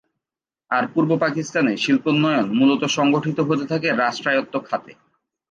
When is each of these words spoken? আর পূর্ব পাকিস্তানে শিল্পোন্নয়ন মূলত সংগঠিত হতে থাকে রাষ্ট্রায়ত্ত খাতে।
আর 0.71 0.83
পূর্ব 0.93 1.11
পাকিস্তানে 1.17 1.73
শিল্পোন্নয়ন 1.77 2.47
মূলত 2.59 2.81
সংগঠিত 2.97 3.37
হতে 3.39 3.65
থাকে 3.67 3.87
রাষ্ট্রায়ত্ত 3.93 4.53
খাতে। 4.59 4.91